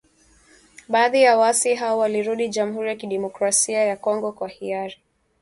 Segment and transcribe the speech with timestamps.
[0.87, 4.95] Baadhi ya waasi hao walirudi Jamhuri ya kidemokrasia ya Kongo kwa hiari.